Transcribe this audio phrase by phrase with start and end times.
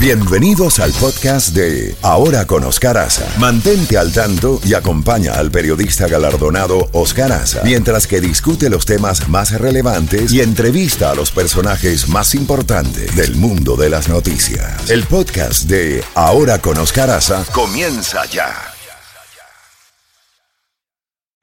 [0.00, 3.08] Bienvenidos al podcast de Ahora con Oscar.
[3.40, 9.28] Mantente al tanto y acompaña al periodista galardonado Oscar Aza mientras que discute los temas
[9.28, 14.88] más relevantes y entrevista a los personajes más importantes del mundo de las noticias.
[14.88, 17.10] El podcast de Ahora con Oscar
[17.52, 18.54] comienza ya.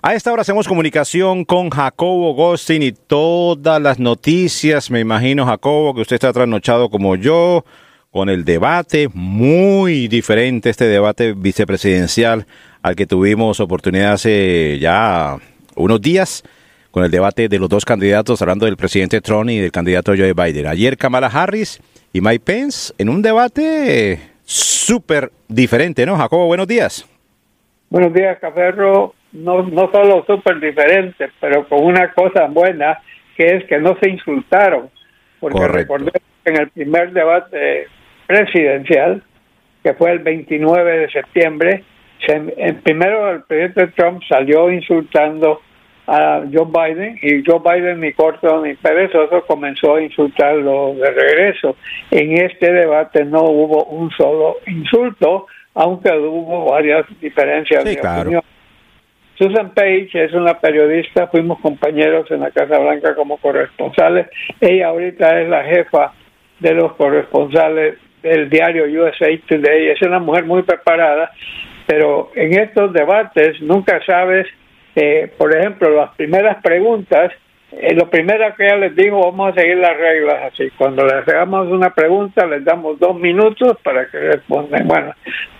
[0.00, 4.92] A esta hora hacemos comunicación con Jacobo Gostin y todas las noticias.
[4.92, 7.64] Me imagino, Jacobo, que usted está trasnochado como yo
[8.14, 12.46] con el debate muy diferente, este debate vicepresidencial
[12.80, 15.36] al que tuvimos oportunidad hace ya
[15.74, 16.44] unos días,
[16.92, 20.32] con el debate de los dos candidatos, hablando del presidente Trump y del candidato Joe
[20.32, 20.68] Biden.
[20.68, 21.80] Ayer Kamala Harris
[22.12, 26.16] y Mike Pence en un debate súper diferente, ¿no?
[26.16, 27.04] Jacobo, buenos días.
[27.90, 29.16] Buenos días, Caferro.
[29.32, 32.96] No, no solo súper diferente, pero con una cosa buena,
[33.36, 34.88] que es que no se insultaron.
[35.40, 36.12] Porque recordemos
[36.44, 37.88] que en el primer debate
[38.26, 39.22] presidencial,
[39.82, 41.84] que fue el 29 de septiembre,
[42.28, 45.60] en, primero el presidente Trump salió insultando
[46.06, 51.76] a Joe Biden y Joe Biden ni corto ni perezoso comenzó a insultarlo de regreso.
[52.10, 58.42] En este debate no hubo un solo insulto, aunque hubo varias diferencias de opinión.
[59.36, 64.28] Susan Page es una periodista, fuimos compañeros en la Casa Blanca como corresponsales.
[64.60, 66.12] Ella ahorita es la jefa
[66.60, 69.90] de los corresponsales el diario USA Today.
[69.90, 71.30] Es una mujer muy preparada,
[71.86, 74.46] pero en estos debates nunca sabes,
[74.96, 77.32] eh, por ejemplo, las primeras preguntas,
[77.72, 80.70] eh, lo primero que ella les dijo, vamos a seguir las reglas así.
[80.76, 84.86] Cuando les hagamos una pregunta, les damos dos minutos para que respondan.
[84.86, 85.12] Bueno,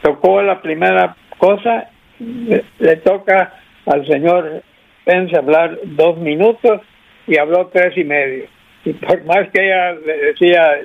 [0.02, 3.54] tocó la primera cosa, le, toca
[3.86, 4.62] al señor
[5.04, 6.80] Pence hablar dos minutos
[7.26, 8.46] y habló tres y medio.
[8.84, 10.80] Y por más que ella le decía,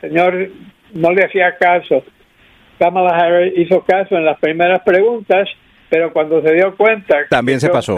[0.00, 0.48] señor
[0.92, 2.02] no le hacía caso.
[2.78, 5.48] Kamala Harris hizo caso en las primeras preguntas,
[5.88, 7.26] pero cuando se dio cuenta...
[7.28, 7.96] También se pasó.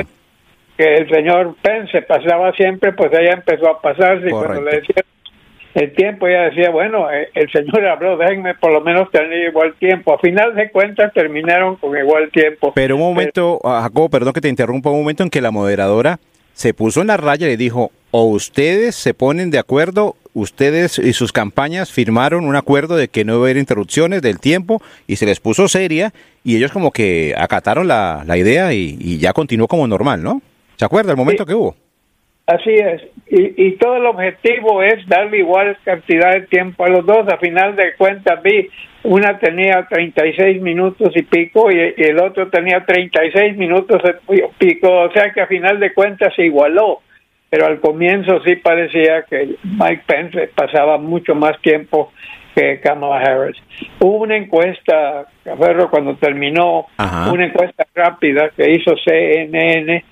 [0.76, 5.04] Que el señor Pence pasaba siempre, pues ella empezó a pasarse y cuando le decía
[5.74, 9.74] el tiempo, ella decía, bueno, eh, el señor habló, déjenme por lo menos tener igual
[9.74, 10.14] tiempo.
[10.14, 12.72] A final de cuentas terminaron con igual tiempo.
[12.74, 16.18] Pero un momento, ah, Jacobo, perdón que te interrumpa, un momento en que la moderadora
[16.60, 20.98] se puso en la raya y le dijo, o ustedes se ponen de acuerdo ustedes
[20.98, 24.82] y sus campañas firmaron un acuerdo de que no iba a haber interrupciones del tiempo
[25.06, 26.12] y se les puso seria
[26.44, 30.42] y ellos como que acataron la, la idea y, ya continuó como normal, ¿no?
[30.76, 31.76] ¿Se acuerda el momento que hubo?
[32.46, 33.04] Así es.
[33.30, 37.26] Y, y, todo el objetivo es darle igual cantidad de tiempo a los dos.
[37.32, 38.68] A final de cuentas vi,
[39.02, 44.90] una tenía 36 minutos y pico y, y el otro tenía 36 minutos y pico.
[45.02, 47.00] O sea que a final de cuentas se igualó
[47.50, 52.12] pero al comienzo sí parecía que Mike Pence pasaba mucho más tiempo
[52.54, 53.56] que Kamala Harris.
[53.98, 60.04] Hubo una encuesta, Caferro, cuando terminó, una encuesta rápida que hizo CNN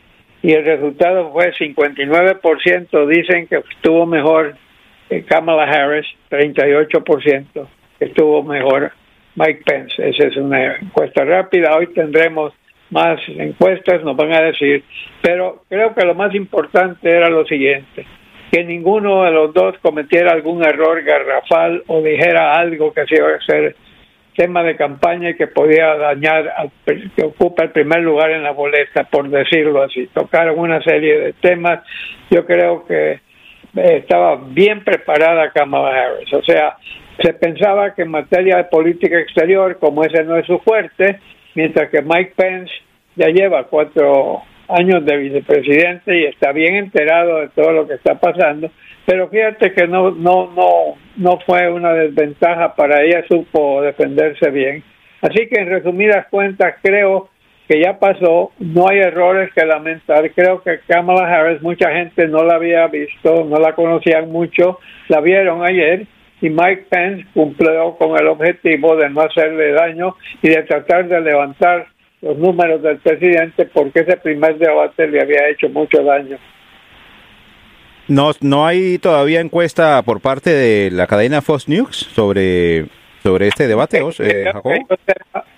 [0.43, 4.57] y el resultado fue 59% dicen que estuvo mejor
[5.09, 7.69] que Kamala Harris, 38%
[8.01, 8.93] estuvo mejor
[9.35, 10.09] Mike Pence.
[10.09, 11.77] Esa es una encuesta rápida.
[11.77, 12.53] Hoy tendremos
[12.91, 14.83] más encuestas nos van a decir,
[15.21, 18.07] pero creo que lo más importante era lo siguiente,
[18.51, 23.45] que ninguno de los dos cometiera algún error garrafal o dijera algo que iba a
[23.45, 23.77] ser
[24.37, 28.53] tema de campaña y que podía dañar al que ocupa el primer lugar en la
[28.53, 30.07] boleta, por decirlo así.
[30.15, 31.81] Tocaron una serie de temas.
[32.31, 33.19] Yo creo que
[33.75, 36.33] estaba bien preparada Kamala Harris.
[36.33, 36.77] O sea,
[37.21, 41.19] se pensaba que en materia de política exterior, como ese no es su fuerte,
[41.55, 42.73] mientras que Mike Pence
[43.17, 48.21] ya lleva cuatro años de vicepresidente y está bien enterado de todo lo que está
[48.21, 48.71] pasando,
[49.07, 54.85] pero fíjate que no no no no fue una desventaja para ella, supo defenderse bien.
[55.23, 57.31] Así que en resumidas cuentas creo
[57.67, 60.31] que ya pasó, no hay errores que lamentar.
[60.33, 64.79] Creo que Kamala Harris mucha gente no la había visto, no la conocían mucho,
[65.09, 66.07] la vieron ayer
[66.41, 71.21] y Mike Pence cumplió con el objetivo de no hacerle daño y de tratar de
[71.21, 71.89] levantar
[72.21, 76.39] los números del presidente porque ese primer debate le había hecho mucho daño.
[78.09, 82.87] No, no hay todavía encuesta por parte de la cadena Fox News sobre
[83.23, 84.53] sobre este debate, eh,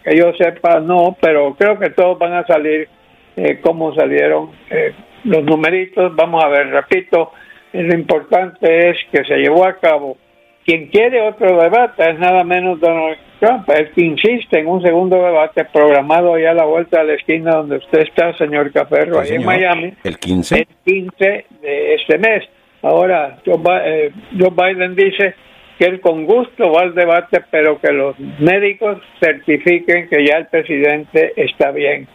[0.02, 2.88] que, yo sepa, no, pero creo que todos van a salir
[3.36, 4.94] eh, como salieron eh,
[5.24, 6.16] los numeritos.
[6.16, 7.32] Vamos a ver, repito,
[7.72, 10.16] lo importante es que se llevó a cabo
[10.64, 15.16] quien quiere otro debate es nada menos Donald Trump, el que insiste en un segundo
[15.16, 19.30] debate programado ya a la vuelta de la esquina donde usted está, señor Caferro, ahí
[19.30, 19.94] en Miami.
[20.04, 20.58] El 15.
[20.58, 22.44] El 15 de este mes.
[22.82, 25.34] Ahora, eh, Joe Biden dice
[25.78, 30.46] que él con gusto va al debate, pero que los médicos certifiquen que ya el
[30.46, 32.06] presidente está bien.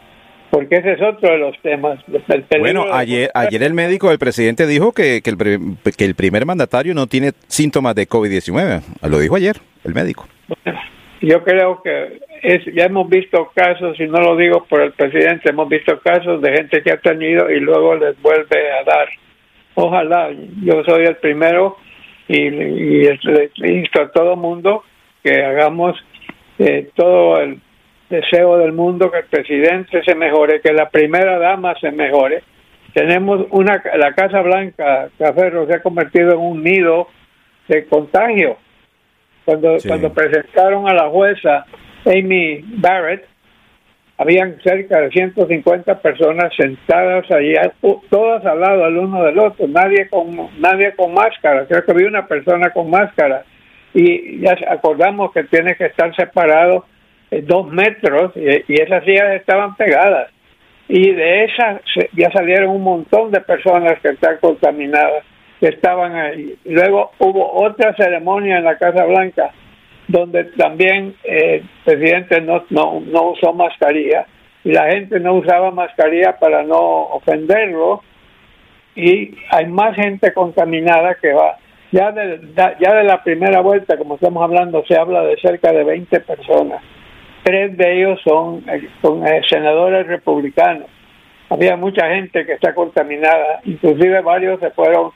[0.56, 2.00] Porque ese es otro de los temas.
[2.60, 5.38] bueno, ayer, ayer el médico del presidente dijo que, que, el,
[5.98, 8.82] que el primer mandatario no tiene síntomas de COVID-19.
[9.10, 10.26] Lo dijo ayer el médico.
[11.22, 15.50] yo creo que es, ya hemos visto casos, y no lo digo por el presidente,
[15.50, 19.10] hemos visto casos de gente que ha tenido y luego les vuelve a dar.
[19.74, 20.32] Ojalá,
[20.64, 21.76] yo soy el primero
[22.30, 24.86] y, y le insto a todo mundo
[25.22, 25.98] que hagamos
[26.60, 27.60] eh, todo el
[28.10, 32.44] deseo del mundo que el presidente se mejore, que la primera dama se mejore.
[32.94, 37.08] Tenemos una, la Casa Blanca, Caferro, se ha convertido en un nido
[37.68, 38.58] de contagio.
[39.44, 41.66] Cuando, cuando presentaron a la jueza
[42.06, 43.28] Amy Barrett,
[44.18, 47.54] habían cerca de 150 personas sentadas allí,
[48.10, 52.08] todas al lado el uno del otro, nadie con nadie con máscara, creo que había
[52.08, 53.44] una persona con máscara
[53.94, 56.86] y ya acordamos que tiene que estar separado
[57.42, 60.30] dos metros y, esas sillas estaban pegadas
[60.88, 61.82] y de esas
[62.14, 65.24] ya salieron un montón de personas que están contaminadas
[65.60, 66.56] que estaban ahí.
[66.66, 69.52] Luego hubo otra ceremonia en la Casa Blanca
[70.08, 74.28] donde también eh, el presidente no, no, no usó mascarilla
[74.64, 78.04] y la gente no usaba mascarilla para no ofenderlo
[78.96, 81.58] y hay más gente contaminada que va.
[81.92, 85.84] Ya de, ya de la primera vuelta, como estamos hablando, se habla de cerca de
[85.84, 86.82] 20 personas.
[87.46, 88.66] Tres de ellos son,
[89.04, 90.88] son eh, senadores republicanos.
[91.48, 95.12] Había mucha gente que está contaminada, inclusive varios se fueron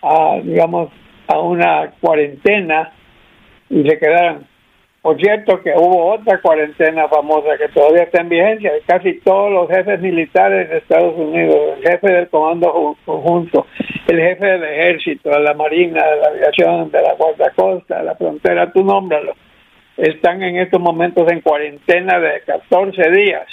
[0.00, 0.88] a, digamos,
[1.28, 2.90] a una cuarentena
[3.68, 4.46] y se quedaron.
[5.02, 9.68] Por cierto que hubo otra cuarentena famosa que todavía está en vigencia, casi todos los
[9.68, 13.66] jefes militares de Estados Unidos, el jefe del Comando Conjunto,
[14.08, 18.04] el jefe del Ejército, de la Marina, de la Aviación, de la Guardia Costa, de
[18.04, 19.34] la Frontera, tú nómbralo,
[19.96, 23.46] están en estos momentos en cuarentena de 14 días,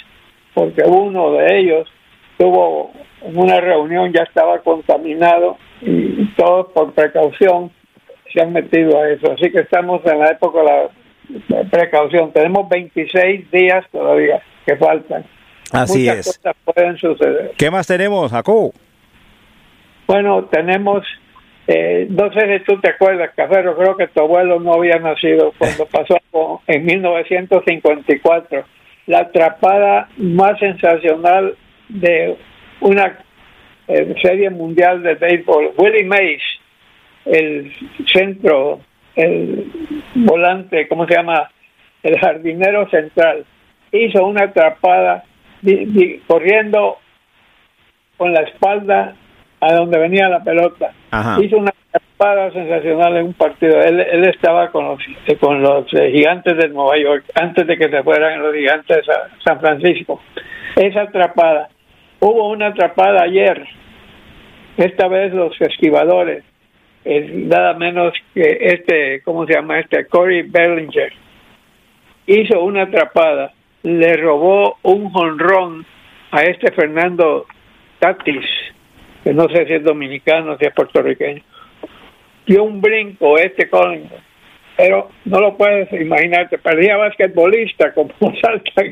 [0.54, 1.88] porque uno de ellos
[2.38, 2.92] tuvo
[3.22, 7.70] una reunión, ya estaba contaminado y todos por precaución
[8.32, 9.32] se han metido a eso.
[9.32, 10.64] Así que estamos en la época de
[11.48, 12.32] la precaución.
[12.32, 15.24] Tenemos 26 días todavía que faltan.
[15.72, 16.26] Así es.
[16.26, 17.52] Cosas pueden suceder.
[17.56, 18.72] ¿Qué más tenemos, Jacob?
[20.06, 21.06] Bueno, tenemos,
[21.66, 25.52] eh, no sé si tú te acuerdas, Cafero, creo que tu abuelo no había nacido
[25.56, 26.16] cuando pasó
[26.66, 28.64] en 1954,
[29.06, 31.56] la atrapada más sensacional
[31.88, 32.36] de
[32.80, 33.18] una
[33.88, 35.72] eh, serie mundial de béisbol.
[35.76, 36.42] Willie Mays
[37.24, 37.72] el
[38.12, 38.80] centro,
[39.14, 39.70] el
[40.14, 41.50] volante, ¿cómo se llama?
[42.02, 43.44] El jardinero central,
[43.92, 45.24] hizo una atrapada
[46.26, 46.98] corriendo
[48.16, 49.14] con la espalda
[49.62, 50.92] a donde venía la pelota.
[51.40, 53.80] Hizo una atrapada sensacional en un partido.
[53.80, 54.98] Él, él estaba con los,
[55.38, 59.12] con los eh, gigantes de Nueva York antes de que se fueran los gigantes de
[59.44, 60.20] San Francisco.
[60.74, 61.68] Esa atrapada.
[62.18, 63.64] Hubo una atrapada ayer.
[64.76, 66.42] Esta vez los esquivadores
[67.04, 70.06] es nada menos que este, ¿cómo se llama este?
[70.06, 71.12] Corey Bellinger.
[72.26, 73.52] Hizo una atrapada,
[73.84, 75.86] le robó un jonrón
[76.32, 77.46] a este Fernando
[78.00, 78.46] Tatis,
[79.22, 81.42] que no sé si es dominicano, si es puertorriqueño.
[82.46, 84.10] Dio un brinco este Collins,
[84.76, 88.10] pero no lo puedes imaginarte, parecía basquetbolista como
[88.40, 88.82] salta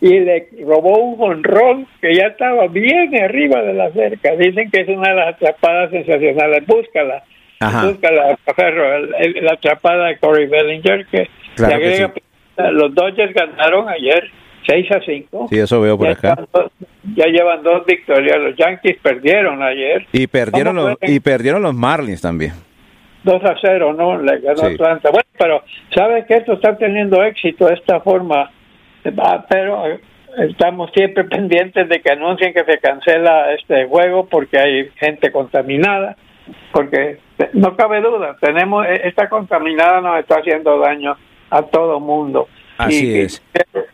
[0.00, 4.34] y le robó un jonrón que ya estaba bien arriba de la cerca.
[4.36, 7.22] Dicen que es una de las atrapadas sensacionales, búscala.
[7.60, 8.38] Busca la,
[9.42, 11.28] la atrapada de Corey Bellinger, que,
[12.72, 14.30] los Dodgers ganaron ayer
[14.66, 15.46] 6 a 5.
[15.50, 16.36] Sí, eso veo por acá.
[17.16, 18.38] ya llevan dos victorias.
[18.38, 20.06] Los Yankees perdieron ayer.
[20.12, 22.52] Y perdieron, los, y perdieron los Marlins también.
[23.24, 24.20] 2 a 0, ¿no?
[24.20, 25.10] Le ganó Atlanta.
[25.10, 25.62] Bueno, pero
[25.94, 28.50] sabes que esto está teniendo éxito de esta forma,
[29.48, 30.00] pero eh,
[30.38, 36.16] estamos siempre pendientes de que anuncien que se cancela este juego porque hay gente contaminada
[36.72, 37.18] porque
[37.54, 41.16] no cabe duda, tenemos e-, esta contaminada nos está haciendo daño
[41.50, 42.48] a todo mundo.
[42.78, 43.42] Así es.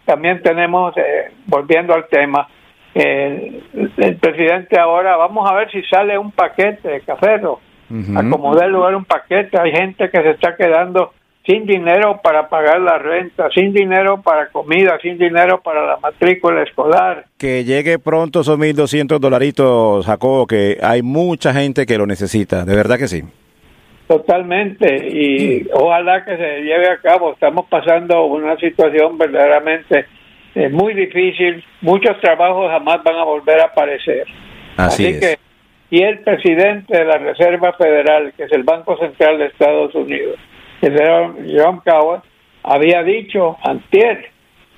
[0.07, 2.49] También tenemos, eh, volviendo al tema,
[2.95, 7.59] el, presidente ahora, vamos a ver si sale un paquete de café, uh
[8.17, 11.13] acomodar lugar un paquete, hay gente que se está quedando
[11.45, 16.63] sin dinero para pagar la renta, sin dinero para comida, sin dinero para la matrícula
[16.63, 17.27] escolar.
[17.39, 22.75] Que llegue pronto esos 1.200 dolaritos, Jacobo, que hay mucha gente que lo necesita, de
[22.75, 23.23] verdad que sí.
[24.07, 27.33] Totalmente, y ojalá que se lleve a cabo.
[27.33, 30.07] Estamos pasando una situación verdaderamente
[30.55, 34.27] eh, muy difícil, muchos trabajos jamás van a volver a aparecer.
[34.77, 35.21] Así, es.
[35.21, 35.39] que,
[35.91, 40.39] y el presidente de la Reserva Federal, que es el Banco Central de Estados Unidos,
[40.81, 42.23] general John Coward,
[42.63, 44.31] había dicho antier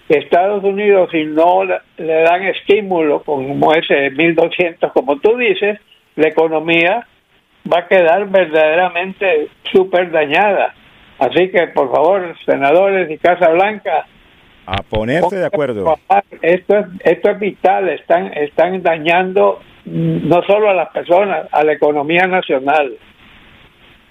[0.08, 5.78] que Estados Unidos, si no le, le dan estímulo como ese 1.200, como tú dices,
[6.16, 7.06] la economía
[7.72, 10.74] va a quedar verdaderamente súper dañada.
[11.18, 14.06] Así que, por favor, senadores y Casa Blanca,
[14.66, 15.98] A ponerse de acuerdo.
[16.42, 21.72] esto es, esto es vital, están, están dañando no solo a las personas, a la
[21.72, 22.96] economía nacional.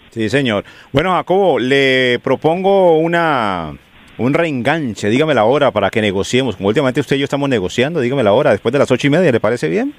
[0.10, 0.64] Sí, señor.
[0.92, 3.74] Bueno, Jacobo, le propongo una
[4.18, 5.10] un reenganche.
[5.10, 6.56] Dígame la hora para que negociemos.
[6.56, 9.10] Como últimamente usted y yo estamos negociando, dígame la hora después de las ocho y
[9.12, 9.32] media.
[9.32, 9.94] ¿Le parece bien?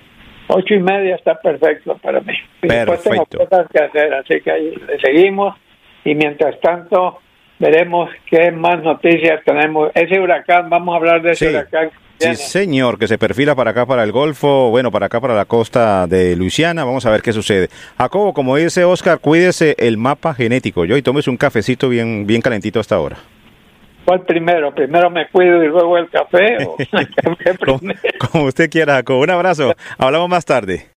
[0.49, 2.33] Ocho y media está perfecto para mí.
[2.63, 3.49] Y Después tengo Perfecto.
[3.49, 5.55] cosas que hacer, así que ahí le seguimos.
[6.05, 7.19] Y mientras tanto,
[7.59, 9.91] veremos qué más noticias tenemos.
[9.95, 11.55] Ese huracán, vamos a hablar de ese Sí.
[11.55, 11.91] huracán.
[12.21, 15.45] Sí, señor, que se perfila para acá, para el Golfo, bueno, para acá, para la
[15.45, 16.83] costa de Luisiana.
[16.85, 17.69] Vamos a ver qué sucede.
[17.97, 22.41] Jacobo, como dice Oscar, cuídese el mapa genético, yo, y tómese un cafecito bien, bien
[22.41, 23.19] calentito hasta ahora.
[24.09, 24.75] ¿Cuál primero?
[24.75, 26.65] ¿Primero me cuido y luego el café?
[26.65, 28.01] ¿O el café Como, primero?
[28.33, 29.21] como usted quiera, Jacobo.
[29.21, 29.75] Un abrazo.
[29.99, 30.87] Hablamos más tarde.